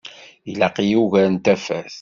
[0.51, 1.89] Ilaq-iyi ugar n tafat.